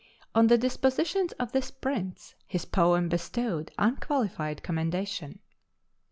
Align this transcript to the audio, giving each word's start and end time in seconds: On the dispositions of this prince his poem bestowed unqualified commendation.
On 0.33 0.47
the 0.47 0.57
dispositions 0.57 1.31
of 1.33 1.51
this 1.51 1.69
prince 1.69 2.33
his 2.47 2.65
poem 2.65 3.07
bestowed 3.07 3.69
unqualified 3.77 4.63
commendation. 4.63 5.37